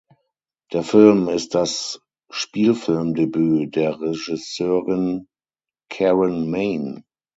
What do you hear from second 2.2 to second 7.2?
Spielfilmdebüt der Regisseurin Karen Maine.